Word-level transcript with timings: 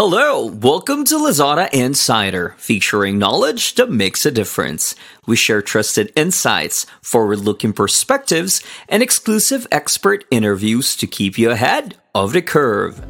Hello, 0.00 0.46
welcome 0.46 1.04
to 1.06 1.16
Lazada 1.16 1.68
Insider, 1.72 2.54
featuring 2.56 3.18
knowledge 3.18 3.74
that 3.74 3.90
makes 3.90 4.24
a 4.24 4.30
difference. 4.30 4.94
We 5.26 5.34
share 5.34 5.60
trusted 5.60 6.12
insights, 6.14 6.86
forward 7.02 7.40
looking 7.40 7.72
perspectives, 7.72 8.62
and 8.88 9.02
exclusive 9.02 9.66
expert 9.72 10.24
interviews 10.30 10.94
to 10.98 11.08
keep 11.08 11.36
you 11.36 11.50
ahead 11.50 11.96
of 12.14 12.32
the 12.32 12.42
curve. 12.42 13.04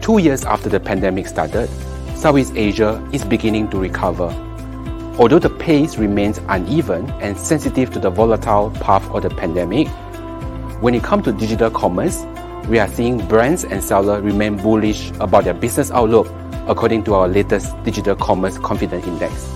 Two 0.00 0.16
years 0.16 0.42
after 0.46 0.70
the 0.70 0.80
pandemic 0.80 1.26
started, 1.26 1.68
Southeast 2.16 2.54
Asia 2.56 3.06
is 3.12 3.22
beginning 3.26 3.68
to 3.68 3.76
recover. 3.76 4.30
Although 5.18 5.38
the 5.38 5.50
pace 5.50 5.98
remains 5.98 6.40
uneven 6.48 7.10
and 7.20 7.36
sensitive 7.36 7.90
to 7.90 7.98
the 7.98 8.08
volatile 8.08 8.70
path 8.70 9.06
of 9.10 9.22
the 9.22 9.28
pandemic, 9.28 9.86
when 10.80 10.94
it 10.94 11.02
comes 11.02 11.24
to 11.24 11.32
digital 11.34 11.70
commerce, 11.70 12.24
we 12.68 12.78
are 12.78 12.88
seeing 12.88 13.26
brands 13.28 13.64
and 13.64 13.82
sellers 13.82 14.22
remain 14.22 14.56
bullish 14.56 15.10
about 15.20 15.44
their 15.44 15.54
business 15.54 15.90
outlook 15.90 16.28
according 16.68 17.02
to 17.04 17.14
our 17.14 17.28
latest 17.28 17.74
Digital 17.82 18.14
Commerce 18.14 18.56
Confidence 18.58 19.06
Index. 19.06 19.52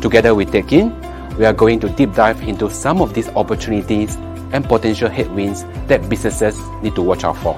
Together 0.00 0.34
with 0.34 0.50
Teck 0.50 0.68
Kin, 0.68 0.94
we 1.36 1.44
are 1.44 1.52
going 1.52 1.80
to 1.80 1.88
deep 1.90 2.14
dive 2.14 2.42
into 2.42 2.70
some 2.70 3.02
of 3.02 3.14
these 3.14 3.28
opportunities 3.30 4.16
and 4.52 4.64
potential 4.64 5.08
headwinds 5.08 5.64
that 5.86 6.08
businesses 6.08 6.58
need 6.82 6.94
to 6.94 7.02
watch 7.02 7.24
out 7.24 7.36
for. 7.36 7.54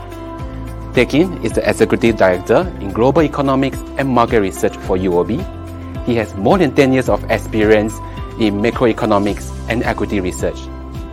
Teck 0.94 1.10
Kin 1.10 1.42
is 1.44 1.52
the 1.52 1.68
Executive 1.68 2.16
Director 2.16 2.70
in 2.80 2.90
Global 2.92 3.22
Economics 3.22 3.78
and 3.96 4.08
Market 4.08 4.40
Research 4.40 4.76
for 4.78 4.96
UOB. 4.98 6.04
He 6.04 6.16
has 6.16 6.34
more 6.34 6.58
than 6.58 6.74
10 6.74 6.92
years 6.92 7.08
of 7.08 7.22
experience 7.30 7.94
in 8.40 8.60
macroeconomics 8.60 9.50
and 9.68 9.84
equity 9.84 10.20
research. 10.20 10.58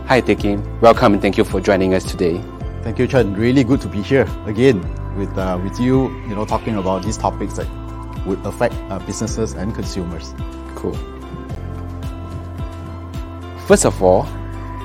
Hi 0.06 0.20
Teck 0.20 0.40
Kin, 0.40 0.80
welcome 0.80 1.12
and 1.12 1.22
thank 1.22 1.38
you 1.38 1.44
for 1.44 1.60
joining 1.60 1.94
us 1.94 2.04
today. 2.04 2.42
Thank 2.82 2.98
you, 2.98 3.06
Chen. 3.06 3.34
Really 3.34 3.62
good 3.62 3.80
to 3.82 3.88
be 3.88 4.00
here 4.00 4.26
again 4.46 4.80
with 5.16 5.36
uh, 5.36 5.60
with 5.62 5.78
you. 5.78 6.08
You 6.26 6.34
know, 6.34 6.46
talking 6.46 6.76
about 6.76 7.02
these 7.02 7.18
topics 7.18 7.54
that 7.54 7.68
would 8.26 8.44
affect 8.46 8.74
uh, 8.88 8.98
businesses 9.00 9.52
and 9.52 9.74
consumers. 9.74 10.34
Cool. 10.76 10.94
First 13.66 13.84
of 13.84 14.02
all, 14.02 14.26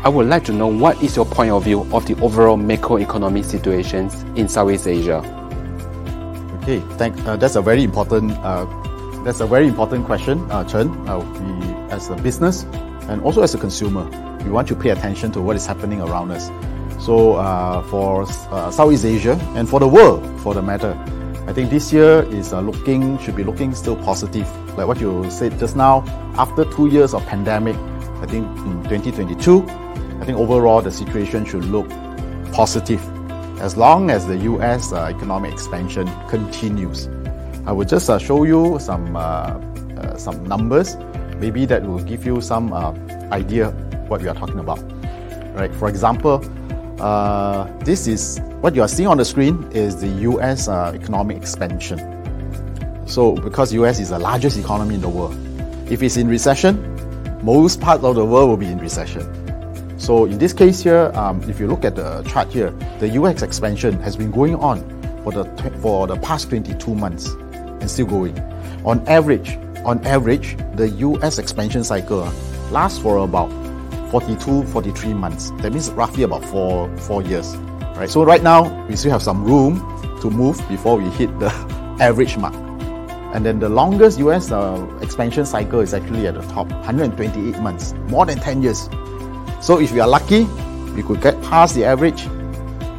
I 0.03 0.09
would 0.09 0.27
like 0.27 0.43
to 0.45 0.51
know 0.51 0.67
what 0.67 1.01
is 1.01 1.15
your 1.15 1.25
point 1.25 1.51
of 1.51 1.63
view 1.63 1.81
of 1.93 2.05
the 2.05 2.15
overall 2.21 2.57
macroeconomic 2.57 3.45
situations 3.45 4.23
in 4.35 4.47
Southeast 4.49 4.87
Asia. 4.87 5.23
Okay, 6.61 6.79
thank. 6.97 7.17
Uh, 7.25 7.37
that's 7.37 7.55
a 7.55 7.61
very 7.61 7.83
important. 7.83 8.31
Uh, 8.43 8.65
that's 9.23 9.39
a 9.39 9.47
very 9.47 9.67
important 9.67 10.05
question, 10.05 10.39
uh, 10.51 10.63
Chen. 10.65 10.89
Uh, 11.07 11.19
we, 11.19 11.91
as 11.91 12.09
a 12.09 12.15
business 12.17 12.63
and 13.07 13.21
also 13.21 13.41
as 13.41 13.55
a 13.55 13.57
consumer, 13.57 14.03
we 14.43 14.51
want 14.51 14.67
to 14.67 14.75
pay 14.75 14.89
attention 14.89 15.31
to 15.31 15.41
what 15.41 15.55
is 15.55 15.65
happening 15.65 16.01
around 16.01 16.31
us. 16.31 16.51
So 17.05 17.35
uh, 17.35 17.83
for 17.83 18.23
uh, 18.23 18.71
Southeast 18.71 19.05
Asia 19.05 19.37
and 19.53 19.69
for 19.69 19.79
the 19.79 19.87
world, 19.87 20.25
for 20.41 20.55
the 20.55 20.63
matter, 20.63 20.97
I 21.45 21.53
think 21.53 21.69
this 21.69 21.93
year 21.93 22.23
is 22.33 22.51
uh, 22.51 22.61
looking 22.61 23.19
should 23.19 23.35
be 23.35 23.43
looking 23.43 23.75
still 23.75 23.95
positive. 23.95 24.49
Like 24.75 24.87
what 24.87 24.99
you 24.99 25.29
said 25.29 25.59
just 25.59 25.75
now, 25.75 26.03
after 26.35 26.65
two 26.65 26.87
years 26.87 27.13
of 27.13 27.23
pandemic, 27.27 27.75
I 27.75 28.25
think 28.25 28.47
in 28.65 28.81
2022, 28.89 29.61
I 30.19 30.25
think 30.25 30.39
overall 30.39 30.81
the 30.81 30.91
situation 30.91 31.45
should 31.45 31.65
look 31.65 31.87
positive 32.51 32.99
as 33.61 33.77
long 33.77 34.09
as 34.09 34.25
the 34.25 34.37
U.S. 34.37 34.91
Uh, 34.91 35.05
economic 35.05 35.53
expansion 35.53 36.09
continues. 36.27 37.07
I 37.67 37.71
will 37.71 37.85
just 37.85 38.09
uh, 38.09 38.17
show 38.17 38.45
you 38.45 38.79
some 38.79 39.15
uh, 39.15 39.59
some 40.17 40.43
numbers. 40.45 40.95
Maybe 41.37 41.67
that 41.67 41.85
will 41.85 42.01
give 42.01 42.25
you 42.25 42.41
some 42.41 42.73
idea 43.31 43.69
what 44.07 44.23
we 44.23 44.27
are 44.27 44.33
talking 44.33 44.57
about. 44.57 44.81
Right. 45.53 45.73
For 45.75 45.87
example, 45.87 46.43
uh, 46.99 47.65
this 47.79 48.07
is 48.07 48.39
what 48.61 48.75
you 48.75 48.81
are 48.81 48.87
seeing 48.87 49.07
on 49.07 49.17
the 49.17 49.25
screen 49.25 49.69
is 49.71 49.99
the 49.99 50.07
U.S. 50.07 50.67
Uh, 50.67 50.91
economic 50.95 51.37
expansion. 51.37 51.99
So, 53.07 53.35
because 53.35 53.73
U.S. 53.73 53.99
is 53.99 54.09
the 54.09 54.19
largest 54.19 54.57
economy 54.57 54.95
in 54.95 55.01
the 55.01 55.09
world, 55.09 55.35
if 55.91 56.01
it's 56.01 56.17
in 56.17 56.27
recession, 56.27 56.81
most 57.43 57.81
parts 57.81 58.03
of 58.03 58.15
the 58.15 58.25
world 58.25 58.49
will 58.49 58.57
be 58.57 58.67
in 58.67 58.79
recession. 58.79 59.23
So, 59.99 60.25
in 60.25 60.37
this 60.37 60.53
case 60.53 60.81
here, 60.81 61.11
um, 61.15 61.47
if 61.49 61.59
you 61.59 61.67
look 61.67 61.85
at 61.85 61.95
the 61.95 62.23
chart 62.23 62.51
here, 62.51 62.71
the 62.99 63.09
U.S. 63.09 63.41
expansion 63.41 63.99
has 64.01 64.15
been 64.15 64.31
going 64.31 64.55
on 64.55 64.79
for 65.23 65.31
the 65.31 65.45
for 65.81 66.07
the 66.07 66.17
past 66.17 66.49
22 66.49 66.95
months 66.95 67.27
and 67.27 67.89
still 67.89 68.05
going. 68.05 68.39
On 68.85 69.05
average, 69.07 69.57
on 69.83 70.05
average, 70.05 70.57
the 70.75 70.89
U.S. 70.89 71.39
expansion 71.39 71.83
cycle 71.83 72.31
lasts 72.71 72.99
for 72.99 73.17
about 73.17 73.49
42, 74.11 74.63
43 74.65 75.13
months. 75.13 75.51
That 75.57 75.71
means 75.73 75.89
roughly 75.91 76.23
about 76.23 76.43
four, 76.45 76.95
four 76.97 77.21
years. 77.21 77.55
Right? 77.95 78.09
So 78.09 78.23
right 78.23 78.43
now, 78.43 78.85
we 78.87 78.95
still 78.95 79.11
have 79.11 79.23
some 79.23 79.43
room 79.43 79.79
to 80.21 80.29
move 80.29 80.57
before 80.67 80.97
we 80.97 81.09
hit 81.11 81.37
the 81.39 81.47
average 81.99 82.37
mark. 82.37 82.53
And 83.33 83.45
then 83.45 83.59
the 83.59 83.69
longest 83.69 84.19
US 84.19 84.51
uh, 84.51 84.87
expansion 85.01 85.45
cycle 85.45 85.81
is 85.81 85.93
actually 85.93 86.27
at 86.27 86.35
the 86.35 86.41
top, 86.53 86.69
128 86.69 87.59
months, 87.59 87.93
more 88.07 88.25
than 88.25 88.39
10 88.39 88.61
years. 88.61 88.89
So 89.61 89.79
if 89.79 89.91
we 89.91 89.99
are 89.99 90.07
lucky, 90.07 90.43
we 90.95 91.03
could 91.03 91.21
get 91.21 91.41
past 91.41 91.75
the 91.75 91.83
average 91.83 92.27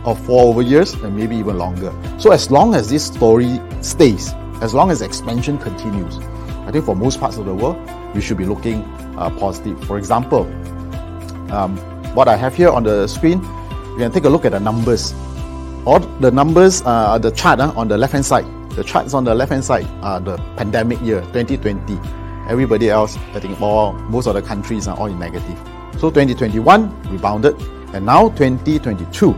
of 0.04 0.18
four 0.26 0.44
over 0.44 0.62
years 0.62 0.94
and 0.94 1.16
maybe 1.16 1.36
even 1.36 1.58
longer. 1.58 1.92
So 2.18 2.32
as 2.32 2.50
long 2.50 2.74
as 2.74 2.90
this 2.90 3.04
story 3.06 3.60
stays, 3.80 4.32
as 4.60 4.74
long 4.74 4.90
as 4.90 5.02
expansion 5.02 5.58
continues, 5.58 6.18
I 6.66 6.70
think 6.70 6.84
for 6.84 6.94
most 6.96 7.18
parts 7.20 7.38
of 7.38 7.46
the 7.46 7.54
world, 7.54 7.78
we 8.14 8.20
should 8.20 8.36
be 8.36 8.44
looking 8.44 8.82
uh, 9.16 9.30
positive. 9.38 9.82
For 9.84 9.98
example, 9.98 10.44
um, 11.50 11.76
what 12.14 12.28
I 12.28 12.36
have 12.36 12.54
here 12.54 12.70
on 12.70 12.82
the 12.84 13.06
screen, 13.06 13.40
we 13.94 13.98
can 13.98 14.12
take 14.12 14.24
a 14.24 14.28
look 14.28 14.44
at 14.44 14.52
the 14.52 14.60
numbers. 14.60 15.14
All 15.84 16.00
the 16.00 16.30
numbers, 16.30 16.82
uh, 16.84 17.18
the 17.18 17.30
chart 17.30 17.60
uh, 17.60 17.72
on 17.76 17.88
the 17.88 17.96
left 17.96 18.12
hand 18.12 18.24
side. 18.24 18.46
The 18.70 18.84
charts 18.84 19.14
on 19.14 19.24
the 19.24 19.34
left 19.34 19.52
hand 19.52 19.64
side 19.64 19.86
are 20.02 20.20
the 20.20 20.36
pandemic 20.56 21.00
year 21.00 21.20
2020. 21.32 21.98
Everybody 22.48 22.90
else, 22.90 23.16
I 23.34 23.40
think 23.40 23.60
all 23.60 23.92
most 24.10 24.26
of 24.26 24.34
the 24.34 24.42
countries 24.42 24.86
are 24.86 24.96
all 24.96 25.06
in 25.06 25.18
negative. 25.18 25.58
So 25.98 26.10
2021 26.10 27.10
rebounded, 27.10 27.58
and 27.94 28.04
now 28.04 28.28
2022, 28.30 29.32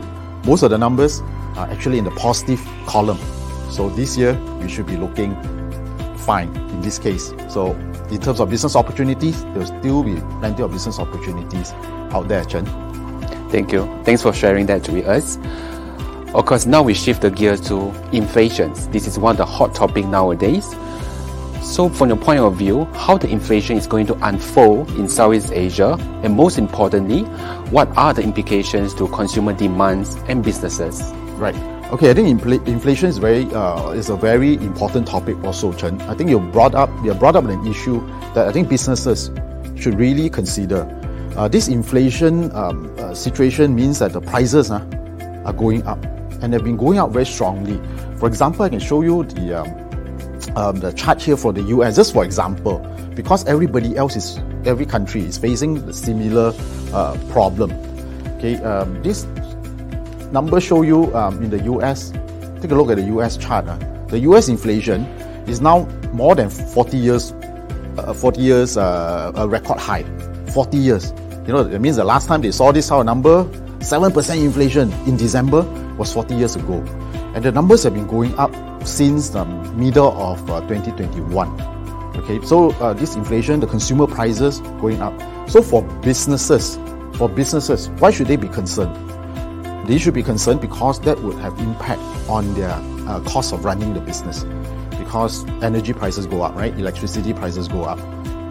most 0.45 0.63
of 0.63 0.71
the 0.71 0.79
numbers 0.79 1.21
are 1.57 1.69
actually 1.69 1.99
in 1.99 2.05
the 2.05 2.11
positive 2.13 2.61
column. 2.87 3.19
So 3.71 3.91
this 3.91 4.17
year 4.17 4.35
we 4.61 4.69
should 4.69 4.87
be 4.87 4.97
looking 4.97 5.37
fine 6.29 6.55
in 6.55 6.83
this 6.83 6.99
case. 6.99 7.33
So 7.49 7.73
in 8.11 8.21
terms 8.21 8.39
of 8.39 8.51
business 8.51 8.77
opportunities, 8.77 9.43
there 9.43 9.55
will 9.55 9.67
still 9.67 10.03
be 10.03 10.17
plenty 10.41 10.63
of 10.63 10.71
business 10.71 10.99
opportunities 10.99 11.73
out 12.13 12.29
there, 12.29 12.45
Chen. 12.45 12.67
Thank 13.49 13.73
you. 13.73 13.87
Thanks 14.05 14.21
for 14.21 14.35
sharing 14.35 14.67
that 14.67 14.87
with 14.91 15.07
us. 15.07 15.39
Of 16.35 16.45
course, 16.45 16.67
now 16.67 16.83
we 16.83 16.93
shift 16.93 17.23
the 17.23 17.31
gear 17.31 17.57
to 17.57 17.77
inflation. 18.13 18.75
This 18.93 19.07
is 19.07 19.19
one 19.19 19.31
of 19.31 19.39
the 19.39 19.47
hot 19.47 19.75
topics 19.75 20.07
nowadays. 20.07 20.67
So, 21.63 21.89
from 21.89 22.09
your 22.09 22.19
point 22.19 22.41
of 22.41 22.57
view, 22.57 22.85
how 22.93 23.17
the 23.17 23.29
inflation 23.29 23.79
is 23.79 23.87
going 23.87 24.07
to 24.09 24.15
unfold 24.27 24.91
in 24.91 25.09
Southeast 25.09 25.53
Asia, 25.53 25.97
and 26.23 26.37
most 26.37 26.59
importantly, 26.59 27.23
what 27.73 27.89
are 27.97 28.13
the 28.13 28.23
implications 28.23 28.93
to 28.95 29.09
consumer 29.09 29.55
demands 29.55 30.17
and 30.29 30.45
businesses? 30.45 31.03
Right. 31.41 31.78
Okay, 31.91 32.11
I 32.11 32.13
think 32.13 32.39
infl- 32.39 32.69
inflation 32.69 33.09
is 33.09 33.17
very 33.17 33.47
uh, 33.47 33.93
is 33.93 34.11
a 34.11 34.17
very 34.17 34.57
important 34.57 35.09
topic 35.09 35.43
also, 35.43 35.73
Chen. 35.73 35.99
I 36.03 36.13
think 36.13 36.29
you 36.29 36.39
brought 36.39 36.75
up 36.75 36.91
you 37.03 37.15
brought 37.15 37.35
up 37.35 37.45
an 37.45 37.67
issue 37.67 38.07
that 38.35 38.47
I 38.47 38.53
think 38.53 38.69
businesses 38.69 39.31
should 39.75 39.95
really 39.95 40.29
consider. 40.29 40.85
Uh, 41.35 41.49
this 41.49 41.67
inflation 41.67 42.55
um, 42.55 42.95
uh, 42.99 43.15
situation 43.15 43.75
means 43.75 44.01
that 44.01 44.13
the 44.13 44.21
prices 44.21 44.71
uh, 44.71 44.85
are 45.47 45.55
going 45.55 45.83
up, 45.87 46.05
and 46.43 46.53
they've 46.53 46.63
been 46.63 46.77
going 46.77 46.99
up 46.99 47.11
very 47.11 47.25
strongly. 47.25 47.81
For 48.19 48.29
example, 48.29 48.67
I 48.67 48.69
can 48.69 48.81
show 48.81 49.01
you 49.01 49.25
the 49.25 49.63
um, 49.63 50.57
um, 50.59 50.81
the 50.81 50.93
chart 50.93 51.23
here 51.23 51.39
for 51.39 51.55
the 51.55 51.63
U.S. 51.63 51.97
Just 51.97 52.13
for 52.13 52.23
example, 52.23 52.81
because 53.15 53.47
everybody 53.47 53.97
else 53.97 54.15
is 54.15 54.39
every 54.67 54.85
country 54.85 55.23
is 55.23 55.39
facing 55.39 55.79
a 55.79 55.95
similar 55.95 56.53
uh, 56.93 57.17
problem. 57.31 57.73
Okay, 58.37 58.57
um, 58.57 59.03
this 59.03 59.27
numbers 60.33 60.65
show 60.65 60.83
you 60.83 61.15
um, 61.15 61.43
in 61.43 61.51
the 61.51 61.63
US, 61.65 62.13
take 62.61 62.71
a 62.71 62.75
look 62.75 62.91
at 62.91 62.97
the 62.97 63.05
US 63.17 63.37
chart. 63.37 63.67
Uh, 63.67 63.77
the 64.09 64.19
US 64.21 64.49
inflation 64.49 65.05
is 65.47 65.61
now 65.61 65.85
more 66.13 66.35
than 66.35 66.51
40 66.51 66.97
years, 66.97 67.33
uh, 67.99 68.13
40 68.13 68.41
years 68.41 68.77
uh, 68.77 69.33
a 69.35 69.49
record 69.49 69.79
high. 69.79 70.05
40 70.53 70.77
years. 70.77 71.13
You 71.47 71.55
know, 71.55 71.61
it 71.61 71.81
means 71.81 71.97
the 71.97 72.05
last 72.05 72.27
time 72.27 72.43
they 72.43 72.51
saw 72.51 72.73
this 72.73 72.89
how 72.89 73.03
number, 73.03 73.45
7% 73.79 74.45
inflation 74.45 74.93
in 75.07 75.17
December 75.17 75.63
was 75.97 76.13
40 76.13 76.35
years 76.35 76.57
ago. 76.57 76.85
And 77.35 77.45
the 77.45 77.53
numbers 77.53 77.85
have 77.85 77.95
been 77.95 78.07
going 78.07 78.37
up 78.39 78.53
since 78.87 79.31
the 79.31 79.45
middle 79.45 80.11
of 80.21 80.41
2021. 80.41 81.49
Uh, 81.49 82.13
okay, 82.17 82.45
so 82.45 82.71
uh, 82.73 82.93
this 82.93 83.17
inflation, 83.17 83.61
the 83.61 83.67
consumer 83.67 84.07
prices 84.07 84.61
going 84.81 85.01
up. 85.01 85.19
So 85.49 85.63
for 85.63 85.83
businesses, 86.01 86.79
for 87.17 87.29
businesses, 87.29 87.89
why 87.99 88.11
should 88.11 88.27
they 88.27 88.37
be 88.37 88.49
concerned? 88.49 89.08
They 89.89 89.97
should 89.97 90.13
be 90.13 90.23
concerned 90.23 90.61
because 90.61 91.01
that 91.01 91.19
would 91.23 91.39
have 91.39 91.59
impact 91.59 92.03
on 92.29 92.53
their 92.55 92.71
uh, 93.09 93.21
cost 93.21 93.55
of 93.55 93.65
running 93.65 93.95
the 93.95 94.01
business. 94.01 94.45
Because 94.99 95.49
energy 95.63 95.95
prices 95.95 96.27
go 96.27 96.43
up 96.43 96.55
right? 96.55 96.75
Electricity 96.79 97.33
prices 97.33 97.69
go 97.69 97.85
up. 97.85 97.99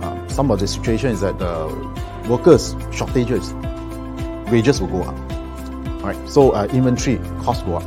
Um, 0.04 0.28
some 0.30 0.50
of 0.50 0.60
the 0.60 0.68
situation 0.68 1.12
is 1.12 1.22
that 1.22 1.38
the 1.38 2.28
workers 2.28 2.76
shortages 2.92 3.54
wages 4.52 4.82
will 4.82 4.88
go 4.88 5.04
up. 5.04 5.16
Right 6.04 6.18
so 6.28 6.52
uh, 6.52 6.66
inventory 6.72 7.20
costs 7.44 7.64
go 7.64 7.76
up. 7.76 7.84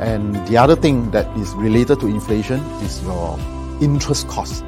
And 0.00 0.34
the 0.48 0.56
other 0.56 0.74
thing 0.74 1.10
that 1.10 1.26
is 1.36 1.52
related 1.56 2.00
to 2.00 2.06
inflation 2.06 2.60
is 2.80 3.02
your 3.02 3.38
interest 3.82 4.26
cost. 4.26 4.64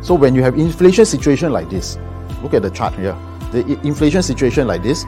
So 0.00 0.14
when 0.14 0.36
you 0.36 0.42
have 0.44 0.56
inflation 0.56 1.04
situation 1.04 1.52
like 1.52 1.70
this, 1.70 1.98
look 2.40 2.54
at 2.54 2.62
the 2.62 2.70
chart 2.70 2.94
here. 2.94 3.16
The 3.50 3.80
inflation 3.82 4.22
situation 4.22 4.68
like 4.68 4.84
this, 4.84 5.04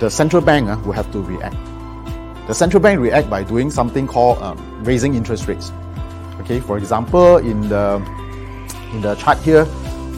the 0.00 0.10
central 0.10 0.42
bank 0.42 0.68
uh, 0.68 0.76
will 0.84 0.92
have 0.92 1.10
to 1.12 1.20
react. 1.20 1.56
The 2.46 2.54
central 2.54 2.80
bank 2.80 3.00
react 3.00 3.28
by 3.28 3.44
doing 3.44 3.70
something 3.70 4.06
called 4.06 4.38
um, 4.38 4.56
raising 4.84 5.14
interest 5.14 5.48
rates. 5.48 5.72
Okay, 6.40 6.60
for 6.60 6.78
example, 6.78 7.36
in 7.36 7.68
the 7.68 7.96
in 8.92 9.02
the 9.02 9.16
chart 9.16 9.38
here, 9.38 9.66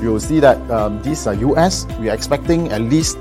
you 0.00 0.12
will 0.12 0.21
see 0.21 0.38
that 0.41 0.59
um, 0.71 1.03
this 1.03 1.27
uh, 1.27 1.32
US, 1.32 1.87
we 1.99 2.09
are 2.09 2.15
expecting 2.15 2.71
at 2.71 2.82
least 2.82 3.19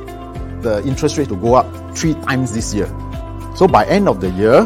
the 0.62 0.84
interest 0.86 1.18
rate 1.18 1.30
to 1.30 1.36
go 1.36 1.56
up 1.56 1.98
three 1.98 2.14
times 2.14 2.54
this 2.54 2.74
year. 2.74 2.88
So 3.56 3.68
by 3.68 3.86
end 3.86 4.08
of 4.08 4.22
the 4.22 4.30
year, 4.32 4.64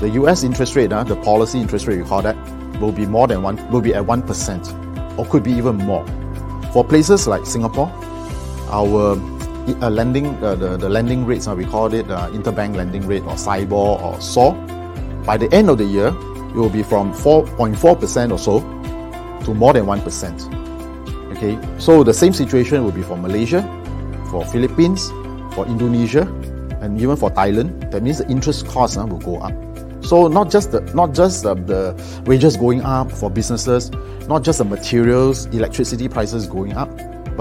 the 0.00 0.08
US 0.20 0.42
interest 0.42 0.74
rate, 0.74 0.92
uh, 0.92 1.04
the 1.04 1.16
policy 1.16 1.60
interest 1.60 1.86
rate 1.86 1.98
we 1.98 2.04
call 2.04 2.22
that, 2.22 2.36
will 2.80 2.92
be 2.92 3.06
more 3.06 3.28
than 3.28 3.42
one, 3.42 3.56
will 3.70 3.82
be 3.82 3.94
at 3.94 4.04
one 4.04 4.22
percent, 4.22 4.74
or 5.18 5.26
could 5.26 5.42
be 5.42 5.52
even 5.52 5.76
more. 5.76 6.04
For 6.72 6.84
places 6.84 7.28
like 7.28 7.46
Singapore, 7.46 7.92
our 8.70 9.16
uh, 9.74 9.90
lending, 9.90 10.26
uh, 10.42 10.54
the, 10.54 10.76
the 10.76 10.88
lending 10.88 11.24
rates, 11.26 11.46
uh, 11.48 11.54
we 11.54 11.64
call 11.64 11.92
it 11.92 12.10
uh, 12.10 12.28
interbank 12.30 12.76
lending 12.76 13.06
rate 13.06 13.22
or 13.22 13.36
SIBOR 13.36 14.02
or 14.02 14.20
SOR. 14.20 14.54
By 15.24 15.36
the 15.36 15.52
end 15.52 15.70
of 15.70 15.78
the 15.78 15.84
year, 15.84 16.08
it 16.08 16.54
will 16.54 16.70
be 16.70 16.82
from 16.82 17.12
4.4% 17.12 18.32
or 18.32 18.38
so 18.38 18.60
to 19.44 19.54
more 19.54 19.72
than 19.72 19.86
1%. 19.86 21.36
Okay, 21.36 21.58
so 21.78 22.04
the 22.04 22.12
same 22.14 22.32
situation 22.32 22.84
will 22.84 22.92
be 22.92 23.02
for 23.02 23.16
Malaysia, 23.16 23.62
for 24.30 24.44
Philippines, 24.46 25.10
for 25.54 25.66
Indonesia, 25.66 26.22
and 26.80 27.00
even 27.00 27.16
for 27.16 27.30
Thailand. 27.30 27.90
That 27.90 28.02
means 28.02 28.18
the 28.18 28.28
interest 28.28 28.66
cost 28.66 28.98
uh, 28.98 29.06
will 29.06 29.18
go 29.18 29.38
up. 29.38 29.54
So 30.04 30.28
not 30.28 30.50
just 30.50 30.72
the 30.72 30.80
not 30.94 31.14
just 31.14 31.42
the, 31.42 31.54
the 31.54 32.22
wages 32.24 32.56
going 32.56 32.82
up 32.82 33.12
for 33.12 33.30
businesses, 33.30 33.90
not 34.28 34.42
just 34.42 34.58
the 34.58 34.64
materials, 34.64 35.46
electricity 35.46 36.08
prices 36.08 36.46
going 36.46 36.72
up, 36.72 36.90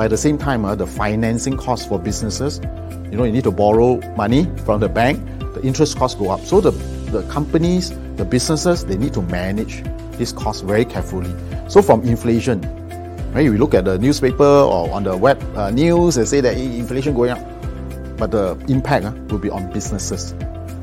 at 0.06 0.10
the 0.12 0.18
same 0.18 0.38
time, 0.38 0.66
uh, 0.66 0.76
the 0.76 0.88
financing 0.88 1.58
costs 1.58 1.86
for 1.86 2.00
businesses, 2.00 2.60
you 3.12 3.18
know, 3.18 3.24
you 3.24 3.32
need 3.32 3.44
to 3.44 3.52
borrow 3.52 4.00
money 4.16 4.46
from 4.66 4.80
the 4.80 4.90
bank, 4.90 5.20
the 5.54 5.62
interest 5.64 5.98
costs 5.98 6.20
go 6.20 6.30
up. 6.30 6.42
So 6.42 6.62
the, 6.62 6.72
the 7.12 7.24
companies, 7.24 7.90
the 8.16 8.26
businesses, 8.26 8.86
they 8.86 8.98
need 8.98 9.14
to 9.14 9.22
manage 9.24 9.84
this 10.18 10.32
cost 10.32 10.64
very 10.64 10.86
carefully. 10.86 11.34
So 11.70 11.82
from 11.82 12.04
inflation, 12.04 12.62
right, 13.34 13.50
we 13.50 13.58
look 13.58 13.74
at 13.74 13.86
the 13.86 13.98
newspaper 13.98 14.44
or 14.44 14.92
on 14.92 15.04
the 15.04 15.18
web 15.18 15.42
uh, 15.56 15.72
news, 15.72 16.16
they 16.16 16.26
say 16.26 16.42
that 16.42 16.58
inflation 16.58 17.16
going 17.16 17.32
up, 17.32 18.18
but 18.18 18.32
the 18.32 18.56
impact 18.68 19.06
uh, 19.06 19.12
will 19.30 19.40
be 19.40 19.50
on 19.50 19.72
businesses 19.74 20.32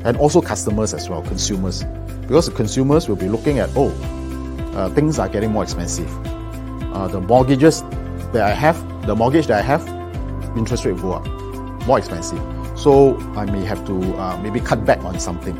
and 0.03 0.17
also 0.17 0.41
customers 0.41 0.93
as 0.93 1.09
well, 1.09 1.21
consumers, 1.21 1.83
because 2.21 2.47
the 2.47 2.51
consumers 2.51 3.07
will 3.07 3.15
be 3.15 3.29
looking 3.29 3.59
at, 3.59 3.69
oh, 3.75 3.89
uh, 4.75 4.89
things 4.89 5.17
are 5.17 5.29
getting 5.29 5.51
more 5.51 5.63
expensive. 5.63 6.09
Uh, 6.93 7.07
the 7.07 7.19
mortgages 7.19 7.81
that 8.31 8.41
I 8.41 8.53
have 8.53 8.75
the 9.07 9.15
mortgage 9.15 9.47
that 9.47 9.59
I 9.59 9.61
have, 9.61 9.87
interest 10.57 10.85
rate 10.85 10.97
go 10.97 11.13
up, 11.13 11.25
more 11.87 11.97
expensive. 11.97 12.39
So 12.77 13.17
I 13.35 13.45
may 13.45 13.63
have 13.63 13.85
to 13.87 14.15
uh, 14.17 14.37
maybe 14.43 14.59
cut 14.59 14.85
back 14.85 15.03
on 15.03 15.19
something. 15.19 15.57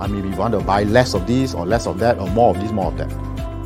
I 0.00 0.06
maybe 0.06 0.30
want 0.30 0.54
to 0.54 0.60
buy 0.60 0.84
less 0.84 1.12
of 1.12 1.26
this 1.26 1.52
or 1.52 1.66
less 1.66 1.86
of 1.86 1.98
that 1.98 2.18
or 2.18 2.28
more 2.28 2.54
of 2.54 2.60
this, 2.62 2.70
more 2.70 2.86
of 2.86 2.98
that. 2.98 3.10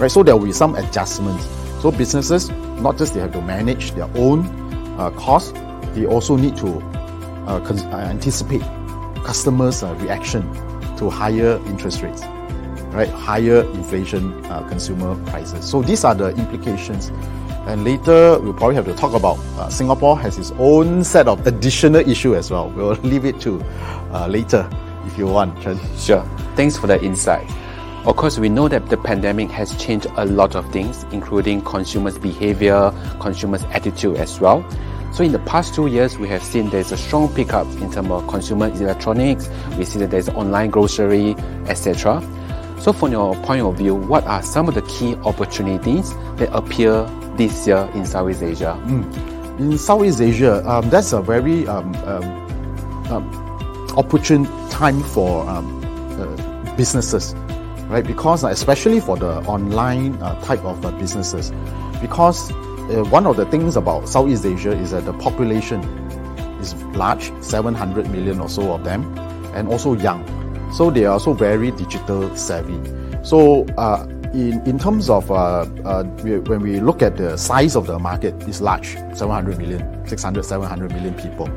Right? 0.00 0.10
So 0.10 0.22
there 0.22 0.36
will 0.36 0.46
be 0.46 0.52
some 0.52 0.74
adjustments. 0.74 1.46
So 1.82 1.90
businesses, 1.90 2.48
not 2.80 2.96
just 2.96 3.14
they 3.14 3.20
have 3.20 3.32
to 3.32 3.42
manage 3.42 3.92
their 3.92 4.08
own 4.16 4.46
uh, 4.98 5.10
costs, 5.10 5.52
they 5.94 6.06
also 6.06 6.36
need 6.36 6.56
to 6.58 6.78
uh, 7.46 7.60
uh, 7.62 7.96
anticipate 7.96 8.62
customers' 9.24 9.82
uh, 9.82 9.94
reaction 9.96 10.42
to 10.96 11.10
higher 11.10 11.60
interest 11.66 12.00
rates, 12.02 12.22
right? 12.92 13.08
Higher 13.08 13.62
inflation, 13.72 14.44
uh, 14.46 14.66
consumer 14.68 15.14
prices. 15.26 15.68
So 15.68 15.82
these 15.82 16.04
are 16.04 16.14
the 16.14 16.30
implications 16.36 17.10
and 17.66 17.84
later, 17.84 18.38
we'll 18.40 18.54
probably 18.54 18.76
have 18.76 18.86
to 18.86 18.94
talk 18.94 19.12
about 19.12 19.38
uh, 19.58 19.68
Singapore 19.68 20.18
has 20.18 20.38
its 20.38 20.52
own 20.58 21.04
set 21.04 21.28
of 21.28 21.46
additional 21.46 22.00
issue 22.08 22.34
as 22.34 22.50
well. 22.50 22.70
We'll 22.70 22.92
leave 23.02 23.24
it 23.24 23.40
to 23.42 23.62
uh, 24.12 24.26
later 24.26 24.68
if 25.06 25.18
you 25.18 25.26
want, 25.26 25.60
Chen. 25.62 25.78
Sure. 25.96 26.22
Thanks 26.56 26.76
for 26.76 26.86
the 26.86 27.02
insight. 27.02 27.48
Of 28.06 28.16
course, 28.16 28.38
we 28.38 28.48
know 28.48 28.68
that 28.68 28.88
the 28.88 28.96
pandemic 28.96 29.50
has 29.50 29.76
changed 29.76 30.06
a 30.16 30.24
lot 30.24 30.54
of 30.54 30.70
things, 30.72 31.04
including 31.12 31.60
consumers' 31.62 32.16
behavior, 32.16 32.92
consumers' 33.20 33.64
attitude 33.64 34.16
as 34.16 34.40
well. 34.40 34.64
So 35.12 35.24
in 35.24 35.32
the 35.32 35.38
past 35.40 35.74
two 35.74 35.86
years, 35.86 36.16
we 36.16 36.28
have 36.28 36.42
seen 36.42 36.70
there's 36.70 36.92
a 36.92 36.96
strong 36.96 37.28
pickup 37.34 37.66
in 37.82 37.90
terms 37.90 38.10
of 38.10 38.26
consumer 38.28 38.68
electronics. 38.68 39.50
We 39.76 39.84
see 39.84 39.98
that 39.98 40.10
there's 40.10 40.28
online 40.30 40.70
grocery, 40.70 41.34
etc. 41.66 42.22
So 42.80 42.92
from 42.94 43.12
your 43.12 43.34
point 43.42 43.62
of 43.62 43.76
view, 43.76 43.94
what 43.94 44.24
are 44.24 44.42
some 44.42 44.68
of 44.68 44.74
the 44.74 44.82
key 44.82 45.16
opportunities 45.16 46.14
that 46.36 46.48
appear 46.52 47.04
this 47.48 47.66
year 47.66 47.88
in 47.94 48.04
Southeast 48.04 48.42
Asia? 48.42 48.78
Mm. 48.84 49.60
In 49.60 49.78
Southeast 49.78 50.20
Asia, 50.20 50.62
um, 50.68 50.90
that's 50.90 51.12
a 51.12 51.20
very 51.22 51.66
um, 51.66 51.94
um, 52.04 52.24
um 53.10 53.94
opportune 53.96 54.44
time 54.70 55.02
for 55.02 55.48
um, 55.48 55.66
uh, 56.20 56.76
businesses, 56.76 57.34
right? 57.88 58.06
Because 58.06 58.44
uh, 58.44 58.48
especially 58.48 59.00
for 59.00 59.16
the 59.16 59.38
online 59.46 60.14
uh, 60.22 60.40
type 60.42 60.64
of 60.64 60.84
uh, 60.84 60.90
businesses, 60.92 61.50
because 62.00 62.50
uh, 62.52 63.04
one 63.10 63.26
of 63.26 63.36
the 63.36 63.46
things 63.46 63.76
about 63.76 64.08
Southeast 64.08 64.44
Asia 64.44 64.72
is 64.72 64.90
that 64.90 65.04
the 65.04 65.12
population 65.14 65.80
is 66.60 66.74
large, 66.94 67.32
700 67.42 68.10
million 68.10 68.40
or 68.40 68.48
so 68.48 68.72
of 68.72 68.84
them, 68.84 69.02
and 69.54 69.68
also 69.68 69.94
young. 69.94 70.22
So 70.72 70.90
they 70.90 71.04
are 71.04 71.12
also 71.12 71.32
very 71.32 71.70
digital 71.72 72.34
savvy. 72.36 72.78
So 73.24 73.64
uh, 73.76 74.06
in, 74.32 74.62
in 74.64 74.78
terms 74.78 75.10
of 75.10 75.30
uh, 75.30 75.66
uh, 75.84 76.04
when 76.04 76.60
we 76.60 76.78
look 76.80 77.02
at 77.02 77.16
the 77.16 77.36
size 77.36 77.74
of 77.74 77.86
the 77.86 77.98
market, 77.98 78.34
it's 78.46 78.60
large 78.60 78.94
700 79.14 79.58
million, 79.58 80.06
600, 80.06 80.44
700 80.44 80.92
million 80.92 81.14
people. 81.14 81.48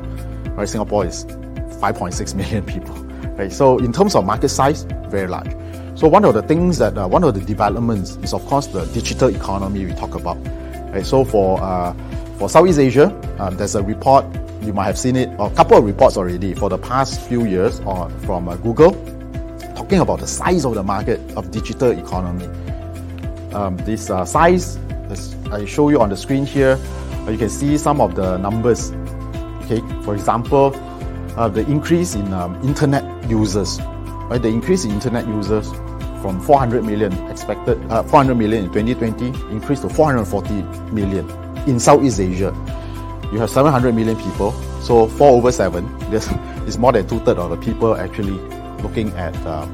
Right? 0.56 0.68
Singapore 0.68 1.06
is 1.06 1.24
5.6 1.24 2.34
million 2.36 2.64
people. 2.64 2.94
Right? 3.36 3.52
So, 3.52 3.78
in 3.78 3.92
terms 3.92 4.14
of 4.14 4.24
market 4.24 4.48
size, 4.48 4.82
very 5.08 5.28
large. 5.28 5.52
So, 5.96 6.08
one 6.08 6.24
of 6.24 6.34
the 6.34 6.42
things 6.42 6.78
that, 6.78 6.98
uh, 6.98 7.06
one 7.06 7.22
of 7.22 7.34
the 7.34 7.40
developments 7.40 8.16
is, 8.22 8.34
of 8.34 8.44
course, 8.46 8.66
the 8.66 8.84
digital 8.86 9.28
economy 9.28 9.86
we 9.86 9.92
talk 9.92 10.14
about. 10.14 10.38
Right? 10.92 11.06
So, 11.06 11.24
for, 11.24 11.62
uh, 11.62 11.94
for 12.38 12.48
Southeast 12.48 12.80
Asia, 12.80 13.06
um, 13.38 13.56
there's 13.56 13.76
a 13.76 13.82
report, 13.82 14.24
you 14.62 14.72
might 14.72 14.86
have 14.86 14.98
seen 14.98 15.14
it, 15.14 15.28
or 15.38 15.46
a 15.46 15.54
couple 15.54 15.78
of 15.78 15.84
reports 15.84 16.16
already 16.16 16.54
for 16.54 16.68
the 16.68 16.78
past 16.78 17.20
few 17.20 17.44
years 17.44 17.78
or 17.80 18.10
from 18.20 18.48
uh, 18.48 18.56
Google 18.56 18.92
talking 19.76 19.98
about 19.98 20.20
the 20.20 20.26
size 20.26 20.64
of 20.64 20.74
the 20.74 20.82
market 20.82 21.20
of 21.36 21.50
digital 21.50 21.90
economy 21.90 22.48
um, 23.54 23.76
this 23.78 24.10
uh, 24.10 24.24
size. 24.24 24.76
As 25.10 25.36
I 25.50 25.64
show 25.64 25.88
you 25.88 26.00
on 26.00 26.08
the 26.08 26.16
screen 26.16 26.46
here, 26.46 26.78
uh, 27.26 27.30
you 27.30 27.38
can 27.38 27.50
see 27.50 27.78
some 27.78 28.00
of 28.00 28.14
the 28.14 28.36
numbers. 28.38 28.92
Okay, 29.64 29.80
for 30.02 30.14
example, 30.14 30.74
uh, 31.36 31.48
the 31.48 31.62
increase 31.70 32.14
in 32.14 32.32
um, 32.32 32.54
internet 32.62 33.04
users, 33.28 33.80
right? 34.28 34.40
The 34.40 34.48
increase 34.48 34.84
in 34.84 34.90
internet 34.90 35.26
users 35.26 35.70
from 36.20 36.40
400 36.40 36.84
million 36.84 37.12
expected, 37.28 37.78
uh, 37.90 38.02
400 38.02 38.34
million 38.34 38.64
in 38.64 38.72
2020 38.72 39.26
increased 39.52 39.82
to 39.82 39.88
440 39.88 40.62
million 40.92 41.28
in 41.66 41.80
Southeast 41.80 42.20
Asia. 42.20 42.52
You 43.32 43.38
have 43.40 43.50
700 43.50 43.94
million 43.94 44.16
people, 44.16 44.52
so 44.80 45.06
four 45.06 45.30
over 45.30 45.52
seven. 45.52 45.84
This 46.10 46.30
is 46.66 46.78
more 46.78 46.92
than 46.92 47.08
two 47.08 47.18
thirds 47.20 47.40
of 47.40 47.50
the 47.50 47.56
people 47.56 47.96
actually 47.96 48.38
looking 48.82 49.08
at 49.16 49.34
uh, 49.44 49.66